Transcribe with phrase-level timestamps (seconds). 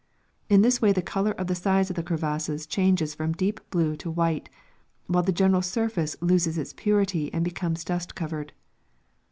[0.49, 3.95] In this way the color of the sides of the crevasses changes from deep blue
[3.97, 4.49] to white,
[5.05, 8.51] while the general surface loses its purity and becomes dust covered.